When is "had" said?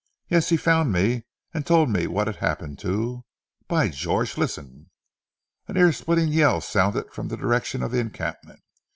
2.25-2.37